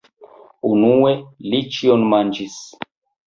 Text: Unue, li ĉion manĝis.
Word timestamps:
Unue, 0.69 1.11
li 1.51 1.59
ĉion 1.77 2.07
manĝis. 2.15 2.57